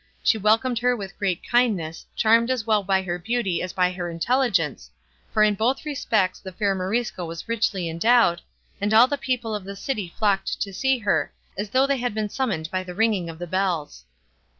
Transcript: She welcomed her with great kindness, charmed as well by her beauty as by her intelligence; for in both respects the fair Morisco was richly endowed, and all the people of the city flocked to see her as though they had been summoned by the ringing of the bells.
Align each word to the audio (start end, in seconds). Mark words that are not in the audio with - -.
She 0.23 0.39
welcomed 0.39 0.79
her 0.79 0.95
with 0.95 1.15
great 1.19 1.47
kindness, 1.47 2.07
charmed 2.15 2.49
as 2.49 2.65
well 2.65 2.81
by 2.81 3.03
her 3.03 3.19
beauty 3.19 3.61
as 3.61 3.71
by 3.71 3.91
her 3.91 4.09
intelligence; 4.09 4.89
for 5.31 5.43
in 5.43 5.53
both 5.53 5.85
respects 5.85 6.39
the 6.39 6.51
fair 6.51 6.73
Morisco 6.73 7.23
was 7.23 7.47
richly 7.47 7.87
endowed, 7.87 8.41
and 8.81 8.95
all 8.95 9.05
the 9.05 9.15
people 9.19 9.53
of 9.53 9.63
the 9.63 9.75
city 9.75 10.11
flocked 10.17 10.59
to 10.63 10.73
see 10.73 10.97
her 10.97 11.31
as 11.55 11.69
though 11.69 11.85
they 11.85 11.97
had 11.97 12.15
been 12.15 12.29
summoned 12.29 12.71
by 12.71 12.81
the 12.81 12.95
ringing 12.95 13.29
of 13.29 13.37
the 13.37 13.45
bells. 13.45 14.03